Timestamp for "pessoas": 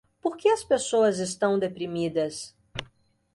0.63-1.19